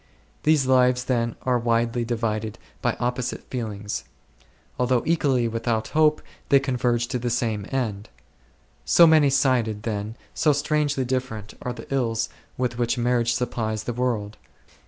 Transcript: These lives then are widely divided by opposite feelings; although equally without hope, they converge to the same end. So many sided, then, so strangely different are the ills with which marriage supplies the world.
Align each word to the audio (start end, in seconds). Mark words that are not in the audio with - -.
These 0.41 0.65
lives 0.65 1.03
then 1.03 1.35
are 1.43 1.59
widely 1.59 2.03
divided 2.03 2.57
by 2.81 2.93
opposite 2.99 3.43
feelings; 3.51 4.03
although 4.79 5.03
equally 5.05 5.47
without 5.47 5.89
hope, 5.89 6.23
they 6.49 6.59
converge 6.59 7.05
to 7.09 7.19
the 7.19 7.29
same 7.29 7.67
end. 7.69 8.09
So 8.83 9.05
many 9.05 9.29
sided, 9.29 9.83
then, 9.83 10.15
so 10.33 10.53
strangely 10.53 11.05
different 11.05 11.53
are 11.61 11.71
the 11.73 11.85
ills 11.93 12.29
with 12.57 12.79
which 12.79 12.97
marriage 12.97 13.33
supplies 13.35 13.83
the 13.83 13.93
world. 13.93 14.37